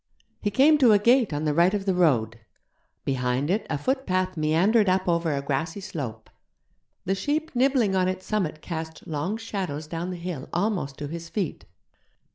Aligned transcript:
He 0.41 0.49
came 0.49 0.79
to 0.79 0.93
a 0.93 0.97
gate 0.97 1.31
on 1.31 1.43
the 1.45 1.53
right 1.53 1.75
of 1.75 1.85
the 1.85 1.93
road. 1.93 2.39
Behind 3.05 3.51
it 3.51 3.67
a 3.69 3.77
footpath 3.77 4.35
meandered 4.35 4.89
up 4.89 5.07
over 5.07 5.31
a 5.35 5.43
grassy 5.43 5.79
slope. 5.79 6.27
The 7.05 7.13
sheep 7.13 7.55
nibbling 7.55 7.95
on 7.95 8.07
its 8.07 8.25
summit 8.25 8.63
cast 8.63 9.05
long 9.05 9.37
shadows 9.37 9.85
down 9.85 10.09
the 10.09 10.17
hill 10.17 10.49
almost 10.53 10.97
to 10.97 11.07
his 11.07 11.29
feet. 11.29 11.65